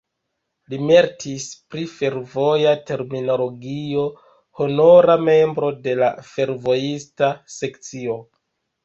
Li 0.73 0.77
meritis 0.91 1.43
pri 1.73 1.83
fervoja 1.91 2.71
terminologio, 2.91 4.05
honora 4.63 5.19
membro 5.27 5.71
de 5.89 5.95
fervojista 6.31 7.31
sekcio. 7.59 8.17